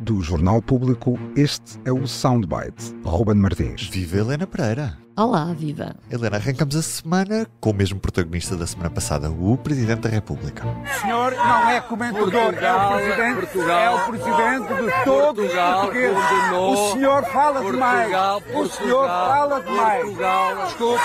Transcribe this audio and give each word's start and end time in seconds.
Do 0.00 0.20
Jornal 0.22 0.62
Público, 0.62 1.18
este 1.36 1.80
é 1.84 1.90
o 1.92 2.06
Soundbite. 2.06 2.94
Ruben 3.04 3.34
Martins. 3.34 3.88
Viva 3.88 4.18
Helena 4.18 4.46
Pereira. 4.46 4.96
Olá, 5.16 5.46
viva. 5.52 5.96
Helena, 6.08 6.36
arrancamos 6.36 6.76
a 6.76 6.82
semana 6.82 7.44
com 7.60 7.70
o 7.70 7.74
mesmo 7.74 7.98
protagonista 7.98 8.56
da 8.56 8.68
semana 8.68 8.88
passada, 8.90 9.28
o 9.32 9.56
Presidente 9.58 10.02
da 10.02 10.08
República. 10.08 10.64
O 10.64 11.00
senhor 11.00 11.32
não 11.32 11.68
é 11.70 11.80
comentador, 11.80 12.30
Portugal, 12.30 12.98
é 13.00 13.02
o 13.02 13.02
Presidente, 13.02 13.40
Portugal, 13.40 13.80
é 13.80 13.90
o 13.90 14.06
Presidente 14.06 14.68
de 14.68 15.04
todos 15.04 15.34
Portugal 15.44 15.74
os 15.74 15.80
portugueses. 15.86 16.18
condenou- 16.28 16.72
O 16.72 16.92
senhor 16.92 17.24
fala 17.24 17.64
demais. 17.72 18.10
Portugal, 18.12 18.42
O 18.54 18.68
senhor 18.68 19.08
fala 19.08 19.60
demais. 19.60 20.02
Portugal, 20.04 20.66
Desculpe. 20.66 21.02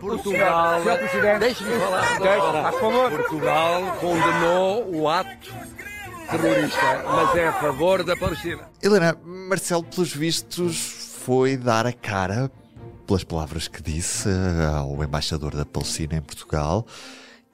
Portugal, 0.00 0.80
Presidente. 0.82 1.38
deixe-me 1.38 1.70
falar. 1.80 2.18
Deixe, 2.18 2.62
faz 2.62 2.76
favor. 2.78 3.10
Portugal 3.10 3.96
condenou 4.00 4.94
o 5.00 5.08
ato 5.08 5.54
terrorista, 6.38 7.04
mas 7.06 7.36
é 7.36 7.46
a 7.48 7.52
favor 7.52 8.02
da 8.04 8.16
Palestina. 8.16 8.68
Helena, 8.82 9.16
Marcelo, 9.24 9.84
pelos 9.84 10.12
vistos, 10.14 10.76
foi 11.24 11.56
dar 11.56 11.86
a 11.86 11.92
cara 11.92 12.50
pelas 13.06 13.24
palavras 13.24 13.68
que 13.68 13.82
disse 13.82 14.28
ao 14.74 15.02
embaixador 15.02 15.54
da 15.54 15.64
Palestina 15.64 16.16
em 16.16 16.22
Portugal 16.22 16.86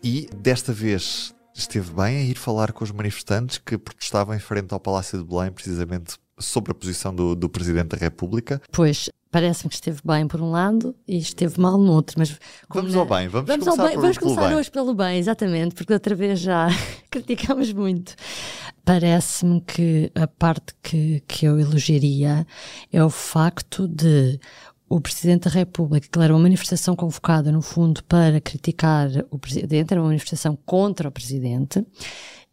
e 0.02 0.28
desta 0.36 0.72
vez 0.72 1.34
esteve 1.54 1.90
bem 1.92 2.18
a 2.18 2.22
ir 2.22 2.36
falar 2.36 2.72
com 2.72 2.84
os 2.84 2.92
manifestantes 2.92 3.58
que 3.58 3.76
protestavam 3.76 4.34
em 4.34 4.38
frente 4.38 4.72
ao 4.72 4.78
Palácio 4.78 5.18
de 5.18 5.24
Belém, 5.24 5.50
precisamente 5.50 6.14
sobre 6.38 6.70
a 6.70 6.74
posição 6.74 7.12
do, 7.12 7.34
do 7.34 7.48
Presidente 7.48 7.88
da 7.88 7.96
República. 7.96 8.62
Pois, 8.70 9.10
parece-me 9.28 9.68
que 9.70 9.74
esteve 9.74 10.00
bem 10.04 10.28
por 10.28 10.40
um 10.40 10.52
lado 10.52 10.94
e 11.06 11.18
esteve 11.18 11.60
mal 11.60 11.76
no 11.76 11.90
outro, 11.92 12.14
mas... 12.16 12.38
como 12.68 12.88
Vamos 12.88 12.94
na- 12.94 13.00
ao 13.00 13.06
bem, 13.06 13.26
vamos, 13.26 13.48
Vamos, 13.48 13.66
ao 13.66 13.74
começar 13.74 13.88
bem, 13.88 13.94
por- 13.96 14.00
vamos 14.02 14.18
pelo 14.18 14.30
começar 14.34 14.48
bem. 14.50 14.58
hoje 14.58 14.70
pelo 14.70 14.94
bem, 14.94 15.18
exatamente, 15.18 15.74
porque 15.74 15.92
outra 15.92 16.14
vez 16.14 16.38
já 16.38 16.68
criticámos 17.10 17.72
muito. 17.72 18.14
Parece-me 18.88 19.60
que 19.60 20.10
a 20.14 20.26
parte 20.26 20.74
que, 20.82 21.22
que 21.28 21.44
eu 21.44 21.60
elogiaria 21.60 22.46
é 22.90 23.04
o 23.04 23.10
facto 23.10 23.86
de 23.86 24.40
o 24.88 24.98
Presidente 24.98 25.44
da 25.44 25.50
República, 25.50 26.08
que 26.10 26.18
era 26.18 26.32
uma 26.32 26.40
manifestação 26.40 26.96
convocada, 26.96 27.52
no 27.52 27.60
fundo, 27.60 28.02
para 28.04 28.40
criticar 28.40 29.10
o 29.30 29.38
Presidente, 29.38 29.92
era 29.92 30.00
uma 30.00 30.06
manifestação 30.06 30.56
contra 30.64 31.10
o 31.10 31.12
Presidente, 31.12 31.84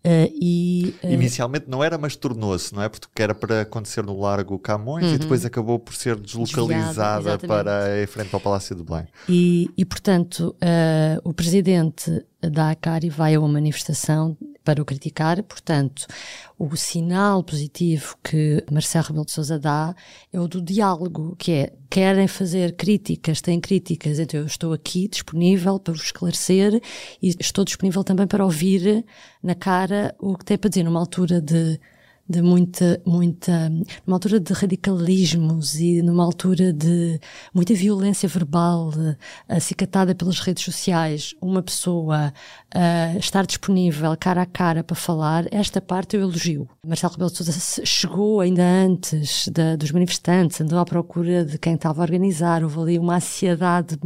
eh, 0.04 0.30
e 0.40 0.94
eh, 1.02 1.14
Inicialmente 1.14 1.68
não 1.68 1.84
era, 1.84 1.98
mas 1.98 2.16
tornou-se, 2.16 2.76
não 2.76 2.84
é? 2.84 2.90
Porque 2.90 3.24
era 3.24 3.34
para 3.34 3.62
acontecer 3.62 4.04
no 4.04 4.20
Largo 4.20 4.60
Camões 4.60 5.12
e 5.14 5.18
depois 5.18 5.44
acabou 5.44 5.80
por 5.80 5.96
ser 5.96 6.16
deslocalizada 6.16 7.32
Uhum. 7.32 7.48
para 7.48 8.04
em 8.04 8.06
frente 8.06 8.32
ao 8.36 8.40
Palácio 8.40 8.76
de 8.76 8.84
Belém. 8.84 9.08
E, 9.28 9.72
e, 9.76 9.84
portanto, 9.84 10.56
eh, 10.62 11.18
o 11.24 11.34
presidente 11.34 12.24
da 12.40 12.70
ACARI 12.70 13.10
vai 13.10 13.34
a 13.34 13.40
uma 13.40 13.48
manifestação 13.48 14.38
para 14.66 14.82
o 14.82 14.86
criticar, 14.86 15.42
portanto, 15.44 16.08
o 16.58 16.76
sinal 16.76 17.44
positivo 17.44 18.18
que 18.24 18.64
Marcelo 18.72 19.06
Rebelo 19.06 19.26
de 19.26 19.32
Sousa 19.32 19.60
dá 19.60 19.96
é 20.34 20.40
o 20.40 20.48
do 20.48 20.62
diálogo, 20.62 21.36
que 21.38 21.52
é, 21.52 21.74
querem 21.90 22.28
fazer 22.28 22.76
críticas, 22.76 23.40
têm 23.40 23.62
críticas, 23.62 24.18
então 24.18 24.40
eu 24.40 24.46
estou 24.48 24.74
aqui 24.74 25.08
disponível 25.08 25.80
para 25.80 25.94
vos 25.94 26.04
esclarecer 26.04 26.82
e 27.22 27.30
estou 27.40 27.64
disponível 27.64 28.04
também 28.04 28.26
para 28.26 28.44
ouvir 28.44 29.06
na 29.42 29.54
cara 29.54 30.14
o 30.20 30.36
que 30.36 30.44
tem 30.44 30.58
para 30.58 30.70
dizer 30.70 30.84
numa 30.84 31.00
altura 31.00 31.40
de 31.40 31.80
de 32.28 32.42
muita, 32.42 33.00
muita, 33.06 33.70
numa 33.70 34.16
altura 34.16 34.40
de 34.40 34.52
radicalismos 34.52 35.76
e 35.76 36.02
numa 36.02 36.24
altura 36.24 36.74
de 36.74 37.20
muita 37.54 37.74
violência 37.74 38.28
verbal 38.28 38.92
eh, 38.98 39.16
acicatada 39.56 40.16
pelas 40.16 40.40
redes 40.40 40.64
sociais, 40.64 41.36
uma 41.40 41.62
pessoa 41.62 42.34
eh, 42.74 43.16
estar 43.20 43.46
disponível 43.46 44.16
cara 44.18 44.42
a 44.42 44.46
cara 44.46 44.84
para 44.84 44.96
falar, 44.96 45.46
esta 45.52 45.80
parte 45.80 46.16
eu 46.16 46.22
elogio. 46.24 46.68
Marcelo 46.86 47.14
Rebelo 47.14 47.30
de 47.30 47.38
Sousa 47.38 47.86
chegou 47.86 48.40
ainda 48.42 48.64
antes 48.64 49.48
da- 49.50 49.76
dos 49.76 49.92
manifestantes, 49.92 50.60
andou 50.60 50.80
à 50.80 50.86
procura 50.86 51.46
de 51.46 51.58
quem 51.60 51.76
estava 51.76 52.02
a 52.02 52.06
organizar, 52.06 52.64
houve 52.64 52.80
ali 52.80 53.00
uma 53.00 53.18
ansiedade 53.18 54.00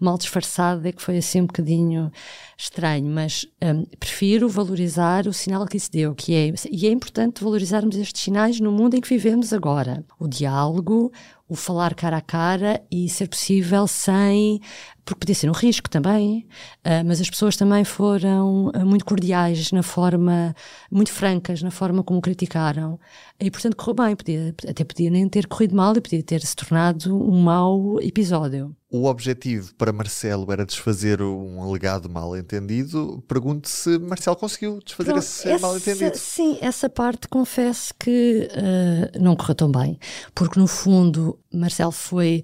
mal 0.00 0.16
disfarçada 0.16 0.90
que 0.90 1.02
foi 1.02 1.18
assim 1.18 1.42
um 1.42 1.46
bocadinho 1.46 2.10
estranho, 2.56 3.06
mas 3.06 3.46
hum, 3.62 3.84
prefiro 4.00 4.48
valorizar 4.48 5.26
o 5.26 5.32
sinal 5.32 5.66
que 5.66 5.76
isso 5.76 5.90
deu, 5.92 6.14
que 6.14 6.34
é, 6.34 6.52
e 6.70 6.86
é 6.86 6.90
importante 6.90 7.44
valorizarmos 7.58 7.96
estes 7.96 8.22
sinais 8.22 8.60
no 8.60 8.70
mundo 8.70 8.94
em 8.94 9.00
que 9.00 9.08
vivemos 9.08 9.52
agora. 9.52 10.04
O 10.18 10.28
diálogo, 10.28 11.10
o 11.48 11.56
falar 11.56 11.94
cara 11.94 12.18
a 12.18 12.20
cara 12.20 12.80
e, 12.90 13.08
ser 13.08 13.28
possível, 13.28 13.86
sem. 13.88 14.60
Porque 15.08 15.20
podia 15.20 15.34
ser 15.34 15.48
um 15.48 15.54
risco 15.54 15.88
também, 15.88 16.46
ah, 16.84 17.02
mas 17.02 17.18
as 17.18 17.30
pessoas 17.30 17.56
também 17.56 17.82
foram 17.82 18.70
ah, 18.74 18.84
muito 18.84 19.06
cordiais 19.06 19.72
na 19.72 19.82
forma, 19.82 20.54
muito 20.92 21.10
francas 21.10 21.62
na 21.62 21.70
forma 21.70 22.02
como 22.02 22.20
criticaram. 22.20 23.00
E, 23.40 23.50
portanto, 23.50 23.74
correu 23.74 23.94
bem. 23.94 24.14
Podia, 24.14 24.54
até 24.68 24.84
podia 24.84 25.08
nem 25.08 25.26
ter 25.26 25.46
corrido 25.46 25.74
mal 25.74 25.96
e 25.96 26.00
podia 26.02 26.22
ter 26.22 26.42
se 26.42 26.54
tornado 26.54 27.16
um 27.16 27.40
mau 27.40 27.98
episódio. 28.02 28.76
O 28.90 29.04
objetivo 29.06 29.74
para 29.76 29.92
Marcelo 29.92 30.50
era 30.50 30.64
desfazer 30.64 31.20
um 31.22 31.62
alegado 31.62 32.08
mal-entendido. 32.08 33.22
Pergunto 33.28 33.68
se 33.68 33.98
Marcelo 33.98 34.36
conseguiu 34.36 34.80
desfazer 34.84 35.10
Pronto, 35.12 35.22
esse 35.24 35.48
essa- 35.48 35.66
mal-entendido. 35.66 36.16
Sim, 36.16 36.58
essa 36.60 36.88
parte 36.88 37.28
confesso 37.28 37.92
que 37.98 38.48
eh, 38.50 39.12
não 39.18 39.36
correu 39.36 39.54
tão 39.54 39.70
bem, 39.70 39.98
porque 40.34 40.58
no 40.58 40.66
fundo 40.66 41.38
Marcelo 41.52 41.92
foi, 41.92 42.42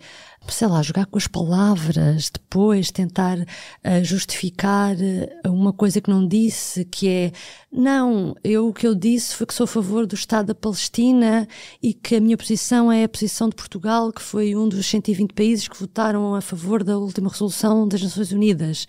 sei 0.49 0.69
lá, 0.69 0.83
jogar 0.83 1.07
com 1.07 1.19
as 1.19 1.27
palavras, 1.27 2.31
depois 2.31 2.91
tentar 2.91 3.39
eh, 3.83 4.05
justificar 4.05 4.95
eh, 5.01 5.41
uma 5.47 5.73
coisa 5.73 6.01
que 6.01 6.11
não 6.11 6.27
disse, 6.27 6.85
que 6.85 7.09
é 7.09 7.33
não, 7.73 8.37
eu 8.45 8.69
o 8.69 8.73
que 8.73 8.87
eu 8.87 8.95
disse 8.95 9.35
foi 9.35 9.47
que 9.47 9.55
sou 9.55 9.65
a 9.65 9.69
favor 9.69 10.07
do 10.07 10.15
Estado 10.15 10.47
da 10.47 10.55
Palestina 10.55 11.49
e 11.83 11.93
que 11.93 12.17
a 12.17 12.21
minha 12.21 12.37
posição 12.37 12.91
é 12.91 13.05
a 13.05 13.09
posição 13.09 13.49
de 13.49 13.57
Portugal, 13.57 14.13
que 14.13 14.23
foi 14.23 14.55
um 14.55 14.69
dos 14.69 14.87
120 14.87 15.33
países 15.33 15.69
que 15.69 15.79
votaram 15.79 16.35
a 16.35 16.41
favor 16.41 16.85
da 16.85 16.99
última 16.99 17.31
resolução 17.31 17.89
das 17.89 18.03
Nações 18.03 18.33
Unidas. 18.33 18.87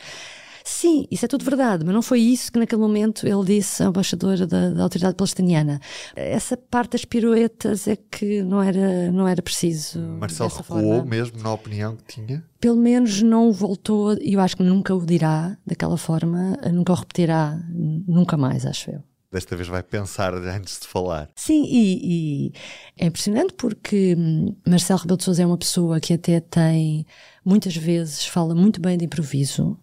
Sim, 0.67 1.05
isso 1.11 1.23
é 1.23 1.27
tudo 1.27 1.45
verdade, 1.45 1.85
mas 1.85 1.93
não 1.93 2.01
foi 2.01 2.19
isso 2.19 2.51
que 2.51 2.57
naquele 2.57 2.81
momento 2.81 3.27
ele 3.27 3.45
disse 3.45 3.83
ao 3.83 3.89
embaixador 3.89 4.47
da, 4.47 4.71
da 4.71 4.81
autoridade 4.81 5.15
palestiniana. 5.15 5.79
Essa 6.15 6.57
parte 6.57 6.93
das 6.93 7.05
piruetas 7.05 7.87
é 7.87 7.95
que 7.95 8.41
não 8.41 8.63
era, 8.63 9.11
não 9.11 9.27
era 9.27 9.43
preciso. 9.43 9.99
Marcelo 9.99 10.49
recuou 10.49 10.81
forma. 10.81 11.05
mesmo 11.05 11.37
na 11.43 11.53
opinião 11.53 11.95
que 11.95 12.15
tinha. 12.15 12.43
Pelo 12.59 12.77
menos 12.77 13.21
não 13.21 13.51
voltou, 13.51 14.17
e 14.19 14.33
eu 14.33 14.39
acho 14.39 14.57
que 14.57 14.63
nunca 14.63 14.95
o 14.95 15.05
dirá 15.05 15.55
daquela 15.63 15.97
forma, 15.97 16.57
nunca 16.73 16.93
o 16.93 16.95
repetirá, 16.95 17.61
nunca 17.69 18.35
mais, 18.35 18.65
acho 18.65 18.89
eu. 18.89 19.03
Desta 19.31 19.55
vez 19.55 19.67
vai 19.67 19.83
pensar 19.83 20.33
antes 20.33 20.79
de 20.79 20.87
falar. 20.87 21.29
Sim, 21.35 21.63
e, 21.67 22.47
e 22.47 22.53
é 22.97 23.05
impressionante 23.05 23.53
porque 23.53 24.15
hum, 24.17 24.55
Marcelo 24.67 25.01
Rebelo 25.01 25.17
de 25.17 25.25
Sousa 25.25 25.43
é 25.43 25.45
uma 25.45 25.57
pessoa 25.57 25.99
que 25.99 26.13
até 26.13 26.39
tem, 26.39 27.05
muitas 27.43 27.75
vezes, 27.75 28.25
fala 28.25 28.55
muito 28.55 28.81
bem 28.81 28.97
de 28.97 29.05
improviso 29.05 29.77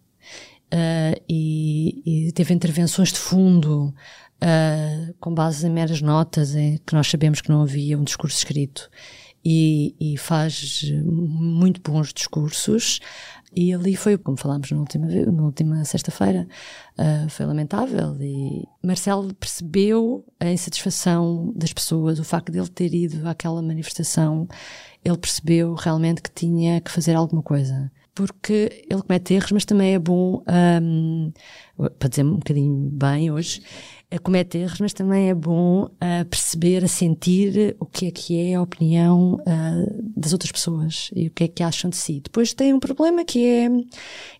ah, 0.73 1.15
e, 1.29 2.29
e 2.29 2.33
teve 2.33 2.55
intervenções 2.55 3.13
de 3.13 3.19
fundo 3.19 3.95
ah, 4.41 5.13
com 5.21 5.35
base 5.35 5.67
em 5.67 5.71
meras 5.71 6.01
notas, 6.01 6.55
em 6.55 6.79
que 6.79 6.95
nós 6.95 7.09
sabemos 7.09 7.43
que 7.43 7.51
não 7.51 7.63
havia 7.63 7.99
um 7.99 8.05
discurso 8.05 8.39
escrito. 8.39 8.91
E, 9.45 9.97
e 10.01 10.17
faz 10.17 10.85
muito 11.05 11.81
bons 11.83 12.13
discursos. 12.13 13.01
E 13.55 13.75
ali 13.75 13.97
foi, 13.97 14.17
como 14.17 14.37
falámos 14.37 14.71
na 14.71 14.79
última, 14.79 15.07
na 15.07 15.43
última 15.43 15.85
sexta-feira, 15.85 16.49
ah, 16.97 17.27
foi 17.29 17.45
lamentável. 17.45 18.17
E 18.21 18.67
Marcelo 18.83 19.35
percebeu 19.35 20.25
a 20.41 20.51
insatisfação 20.51 21.53
das 21.55 21.73
pessoas, 21.73 22.19
o 22.19 22.25
facto 22.25 22.51
de 22.51 22.59
ele 22.59 22.69
ter 22.69 22.95
ido 22.95 23.29
àquela 23.29 23.61
manifestação, 23.61 24.49
ele 25.05 25.19
percebeu 25.19 25.75
realmente 25.75 26.23
que 26.23 26.31
tinha 26.31 26.81
que 26.81 26.91
fazer 26.91 27.15
alguma 27.15 27.43
coisa. 27.43 27.91
Porque 28.15 28.85
ele 28.91 29.03
comete 29.03 29.35
erros, 29.35 29.53
mas 29.53 29.65
também 29.65 29.95
é 29.95 29.99
bom, 29.99 30.43
ahm, 30.47 31.31
para 31.99 32.09
dizer 32.09 32.25
um 32.25 32.37
bocadinho 32.37 32.91
bem 32.91 33.31
hoje, 33.31 33.63
é 34.13 34.19
comete 34.19 34.59
erros, 34.59 34.79
mas 34.79 34.93
também 34.93 35.31
é 35.31 35.35
bom 35.35 35.89
ah, 35.99 36.27
perceber, 36.29 36.85
a 36.85 36.89
sentir 36.89 37.75
o 37.81 37.87
que 37.87 38.09
é 38.09 38.11
que 38.11 38.39
é 38.39 38.57
a 38.57 38.61
opinião 38.61 39.39
ah, 39.47 39.87
das 40.15 40.35
outras 40.35 40.53
pessoas 40.53 41.11
e 41.17 41.29
o 41.29 41.31
que 41.31 41.45
é 41.45 41.49
que 41.49 41.63
acham 41.63 41.89
de 41.89 41.97
si. 41.97 42.21
Depois 42.21 42.53
tem 42.53 42.75
um 42.75 42.79
problema 42.79 43.25
que 43.25 43.43
é, 43.43 43.65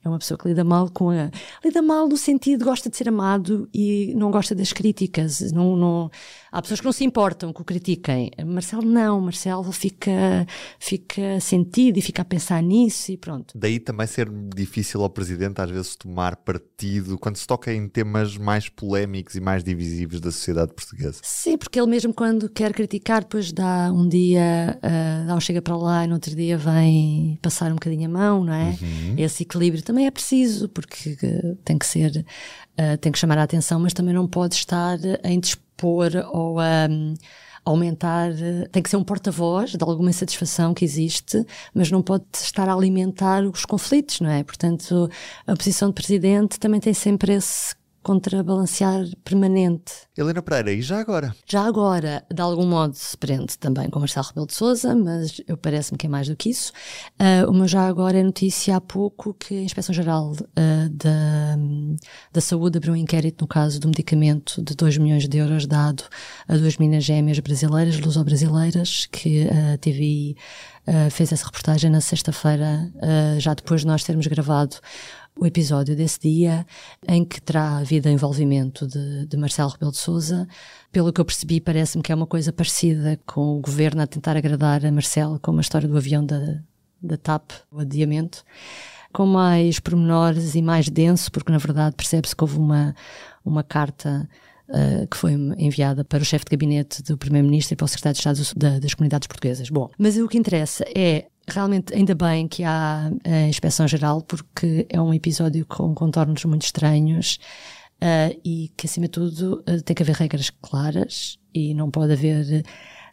é 0.05 0.09
uma 0.09 0.19
pessoa 0.19 0.37
que 0.37 0.47
lida 0.47 0.63
mal 0.63 0.91
com 0.91 1.09
a. 1.09 1.31
lida 1.65 1.81
mal 1.81 2.07
no 2.07 2.19
sentido, 2.19 2.67
gosta 2.67 2.91
de 2.91 2.97
ser 2.99 3.09
amado 3.09 3.67
e 3.73 4.13
não 4.15 4.31
gosta 4.31 4.55
das 4.55 4.75
críticas. 4.75 5.51
Não, 5.53 5.75
não, 5.75 6.11
há 6.53 6.61
pessoas 6.61 6.81
que 6.81 6.87
não 6.87 6.93
se 6.93 7.05
importam 7.05 7.53
que 7.53 7.63
o 7.63 7.65
critiquem. 7.65 8.31
Marcelo 8.45 8.83
não, 8.83 9.21
Marcelo 9.21 9.73
fica, 9.73 10.47
fica 10.79 11.41
sentido 11.41 11.99
e 11.99 12.03
fica 12.03 12.21
a 12.21 12.25
pensar 12.25 12.63
nisso 12.63 13.11
e 13.11 13.17
pronto. 13.17 13.57
Daí 13.57 13.81
também 13.81 14.07
ser 14.07 14.31
difícil 14.55 15.03
ao 15.03 15.09
Presidente 15.09 15.61
às 15.61 15.71
vezes 15.71 15.97
tomar 15.97 16.37
partido 16.37 17.19
quando 17.19 17.37
se 17.37 17.47
toca 17.47 17.73
em 17.73 17.89
temas 17.89 18.37
mais 18.37 18.69
polémicos 18.69 19.35
e 19.35 19.41
mais 19.41 19.65
divisivos 19.65 20.21
da 20.21 20.31
sociedade 20.31 20.75
portuguesa. 20.75 21.21
Sim, 21.23 21.57
porque 21.57 21.81
ele 21.81 21.89
mesmo 21.89 22.13
quando 22.13 22.49
quer 22.51 22.75
criticar, 22.75 23.23
depois 23.23 23.51
dá 23.51 23.91
um 23.91 24.07
dia, 24.07 24.79
ah, 24.83 25.25
dá 25.27 25.35
um 25.35 25.41
chega 25.41 25.63
para 25.63 25.77
lá 25.77 26.05
e 26.05 26.07
no 26.07 26.15
outro 26.15 26.35
dia 26.37 26.59
vem 26.59 27.39
passar 27.41 27.71
um 27.71 27.77
bocadinho 27.77 28.07
a 28.07 28.13
mão, 28.13 28.45
não 28.45 28.53
é? 28.53 28.77
Esse 29.17 29.45
equilíbrio 29.45 29.83
também 29.83 30.07
é 30.07 30.11
preciso, 30.11 30.69
porque 30.69 31.17
ah, 31.23 31.57
tem 31.65 31.79
que 31.79 31.87
ser, 31.87 32.27
ah, 32.77 32.97
tem 32.99 33.11
que 33.11 33.19
chamar 33.19 33.39
a 33.39 33.45
atenção, 33.45 33.81
mas 33.81 33.95
também 33.95 34.15
não 34.15 34.27
pode 34.29 34.55
estar 34.55 34.99
a 35.23 35.31
indispor 35.83 36.11
ou 36.33 36.59
a, 36.61 36.89
aumentar, 37.65 38.31
eh, 38.31 38.67
tem 38.73 38.83
que 38.83 38.91
ser 38.91 38.97
um 38.97 39.05
porta-voz 39.05 39.73
de 39.73 39.85
alguma 39.85 40.11
insatisfação 40.11 40.75
que 40.75 40.85
existe, 40.85 41.45
mas 41.75 41.91
não 41.91 42.03
pode 42.03 42.25
estar 42.35 42.69
a 42.69 42.75
alimentar 42.75 43.45
os 43.45 43.65
conflitos, 43.65 44.21
não 44.21 44.31
é? 44.31 44.43
Portanto, 44.43 45.09
a 45.47 45.55
posição 45.57 45.89
de 45.89 45.95
presidente 45.95 46.59
também 46.59 46.81
tem 46.81 46.93
sempre 46.93 47.35
esse 47.35 47.75
contrabalancear 48.03 49.05
permanente. 49.25 49.93
Helena 50.17 50.43
Pereira, 50.43 50.73
e 50.73 50.83
já 50.83 51.01
agora? 51.01 51.35
Já 51.47 51.65
agora, 51.65 52.25
de 52.33 52.43
algum 52.43 52.67
modo, 52.67 52.95
se 52.95 53.17
prende 53.17 53.57
também 53.59 53.89
com 53.89 53.99
Marcelo 53.99 54.27
Rebelo 54.27 54.47
de 54.47 54.55
Sousa, 54.55 54.95
mas 54.95 55.41
eu 55.47 55.57
parece-me 55.57 55.97
que 55.97 56.07
é 56.07 56.09
mais 56.09 56.29
do 56.29 56.37
que 56.37 56.51
isso. 56.51 56.73
Uh, 57.13 57.49
o 57.49 57.55
meu 57.55 57.69
já 57.69 57.87
agora 57.87 58.19
é 58.19 58.23
notícia 58.23 58.77
há 58.77 58.81
pouco 58.81 59.33
que 59.35 59.55
a 59.55 59.63
Inspeção-Geral 59.63 60.33
uh, 60.33 60.89
da, 60.91 61.57
da 62.33 62.41
Saúde 62.41 62.79
abriu 62.79 62.93
um 62.93 62.97
inquérito 62.97 63.43
no 63.43 63.49
caso 63.49 63.81
do 63.81 63.89
medicamento 63.89 64.63
de 64.63 64.75
2 64.75 64.99
milhões 64.99 65.29
de 65.29 65.39
euros 65.39 65.67
dado 65.67 66.05
a 66.49 66.57
duas 66.57 66.77
minas 66.77 67.05
gêmeas 67.05 67.39
brasileiras, 67.39 67.99
luso-brasileiras, 67.99 69.07
que 69.07 69.49
a 69.49 69.79
TVI 69.79 70.37
uh, 70.89 71.11
fez 71.11 71.33
essa 71.33 71.47
reportagem 71.47 71.91
na 71.91 72.01
sexta-feira, 72.01 72.93
já 73.39 73.55
depois 73.55 73.83
de 73.83 73.87
nós 73.87 74.05
termos 74.05 74.27
gravado 74.27 74.77
o 75.39 75.47
episódio 75.47 75.97
desse 75.97 76.21
dia 76.21 76.67
em 77.09 77.25
que 77.25 77.41
terá 77.41 77.79
havido 77.79 78.09
envolvimento 78.09 78.87
de, 78.87 79.27
de 79.27 79.37
Marcelo 79.37 79.71
Rebelo 79.71 79.91
de 79.91 79.99
Sousa. 79.99 80.47
Pelo 80.91 81.13
que 81.13 81.21
eu 81.21 81.25
percebi, 81.25 81.61
parece-me 81.61 82.03
que 82.03 82.13
é 82.13 82.15
uma 82.15 82.27
coisa 82.27 82.53
parecida 82.53 83.19
com 83.27 83.57
o 83.57 83.61
governo 83.61 84.03
a 84.03 84.07
tentar 84.07 84.37
agradar 84.37 84.85
a 84.85 84.93
Marcelo, 84.93 85.41
como 85.41 85.59
a 85.59 85.63
história 85.63 85.89
do 85.89 85.97
avião 85.97 86.25
da, 86.25 86.61
da 87.03 87.17
TAP, 87.17 87.53
o 87.71 87.81
adiamento, 87.81 88.45
com 89.13 89.27
mais 89.27 89.81
pormenores 89.81 90.55
e 90.55 90.63
mais 90.63 90.89
denso, 90.89 91.31
porque 91.33 91.53
na 91.53 91.59
verdade 91.59 91.97
percebe-se 91.97 92.37
que 92.37 92.45
houve 92.45 92.59
uma, 92.59 92.95
uma 93.45 93.63
carta 93.63 94.29
Uh, 94.69 95.07
que 95.07 95.19
foi 95.19 95.33
enviada 95.59 96.03
para 96.03 96.23
o 96.23 96.25
chefe 96.25 96.47
de 96.47 96.53
gabinete 96.53 97.03
do 97.03 97.19
Primeiro-Ministro 97.19 97.75
e 97.75 97.77
para 97.77 97.85
o 97.85 97.89
secretário 97.89 98.15
de 98.15 98.41
Estado 98.41 98.59
da, 98.59 98.79
das 98.79 98.95
Comunidades 98.95 99.27
Portuguesas. 99.27 99.69
Bom, 99.69 99.91
mas 99.99 100.17
o 100.17 100.27
que 100.27 100.39
interessa 100.39 100.83
é 100.97 101.27
realmente 101.49 101.95
ainda 101.95 102.15
bem 102.15 102.47
que 102.47 102.63
há 102.65 103.11
a 103.25 103.49
inspeção 103.49 103.87
geral 103.89 104.23
porque 104.23 104.87
é 104.89 105.01
um 105.01 105.13
episódio 105.13 105.67
com 105.67 105.95
contornos 105.95 106.45
muito 106.45 106.63
estranhos 106.63 107.39
uh, 108.03 108.39
e 108.45 108.71
que 108.77 108.87
acima 108.87 109.07
de 109.07 109.13
tudo 109.13 109.65
uh, 109.69 109.83
tem 109.83 109.95
que 109.95 110.03
haver 110.03 110.17
regras 110.17 110.51
claras 110.51 111.39
e 111.55 111.75
não 111.75 111.91
pode 111.91 112.13
haver 112.13 112.65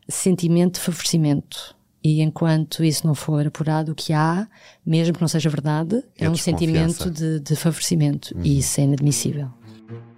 sentimento 0.07 0.75
de 0.75 0.81
favorecimento. 0.81 1.75
E 2.01 2.21
enquanto 2.21 2.81
isso 2.81 3.05
não 3.05 3.13
for 3.13 3.45
apurado 3.45 3.91
o 3.91 3.95
que 3.95 4.13
há 4.13 4.47
mesmo 4.85 5.13
que 5.13 5.21
não 5.21 5.27
seja 5.27 5.49
verdade 5.49 6.01
é, 6.17 6.25
é 6.25 6.29
um 6.29 6.35
sentimento 6.35 7.11
de, 7.11 7.41
de 7.41 7.55
favorecimento 7.57 8.33
uhum. 8.35 8.41
e 8.43 8.59
isso 8.59 8.79
é 8.79 8.85
inadmissível. 8.85 9.49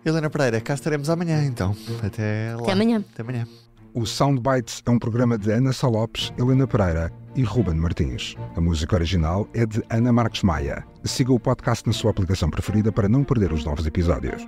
Helena 0.05 0.29
Pereira, 0.29 0.61
cá 0.61 0.73
estaremos 0.73 1.09
amanhã 1.09 1.43
então. 1.43 1.75
Até 2.03 2.55
lá. 2.55 2.61
Até 2.61 2.71
amanhã. 2.71 3.03
Até 3.13 3.21
amanhã 3.23 3.47
o 3.93 4.05
Soundbites 4.05 4.81
é 4.85 4.89
um 4.89 4.99
programa 4.99 5.37
de 5.37 5.51
Ana 5.51 5.73
Salopes, 5.73 6.31
Helena 6.37 6.67
Pereira 6.67 7.11
e 7.35 7.43
Ruben 7.43 7.75
Martins. 7.75 8.35
A 8.55 8.61
música 8.61 8.95
original 8.95 9.47
é 9.53 9.65
de 9.65 9.81
Ana 9.89 10.11
Marques 10.11 10.43
Maia. 10.43 10.85
Siga 11.03 11.33
o 11.33 11.39
podcast 11.39 11.85
na 11.85 11.93
sua 11.93 12.11
aplicação 12.11 12.49
preferida 12.49 12.91
para 12.91 13.09
não 13.09 13.23
perder 13.23 13.51
os 13.51 13.63
novos 13.63 13.85
episódios. 13.85 14.45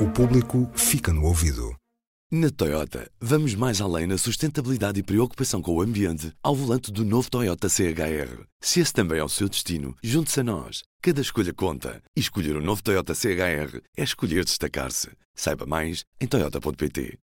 O 0.00 0.10
público 0.10 0.68
fica 0.74 1.12
no 1.12 1.24
ouvido. 1.24 1.74
Na 2.30 2.50
Toyota, 2.50 3.08
vamos 3.20 3.54
mais 3.54 3.80
além 3.80 4.06
na 4.06 4.18
sustentabilidade 4.18 4.98
e 4.98 5.02
preocupação 5.02 5.62
com 5.62 5.76
o 5.76 5.80
ambiente 5.80 6.32
ao 6.42 6.56
volante 6.56 6.90
do 6.90 7.04
novo 7.04 7.30
Toyota 7.30 7.68
CHR. 7.68 8.44
Se 8.60 8.80
esse 8.80 8.92
também 8.92 9.20
é 9.20 9.24
o 9.24 9.28
seu 9.28 9.48
destino, 9.48 9.94
junte-se 10.02 10.40
a 10.40 10.44
nós. 10.44 10.82
Cada 11.00 11.20
escolha 11.20 11.54
conta. 11.54 12.02
E 12.16 12.20
escolher 12.20 12.56
o 12.56 12.58
um 12.58 12.64
novo 12.64 12.82
Toyota 12.82 13.14
CHR 13.14 13.80
é 13.96 14.02
escolher 14.02 14.44
destacar-se. 14.44 15.08
Saiba 15.36 15.66
mais 15.66 16.04
em 16.20 16.26
Toyota.pt. 16.26 17.18